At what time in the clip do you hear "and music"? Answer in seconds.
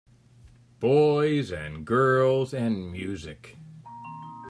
2.55-3.55